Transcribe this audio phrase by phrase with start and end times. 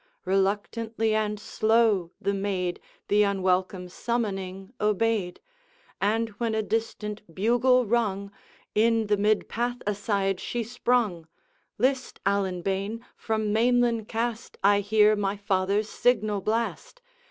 [0.25, 5.39] Reluctantly and slow, the maid The unwelcome summoning obeyed,
[6.01, 8.31] And when a distant bugle rung,
[8.73, 11.27] In the mid path aside she sprung:
[11.77, 13.05] 'List, Allan bane!
[13.15, 16.99] From mainland cast I hear my father's signal blast.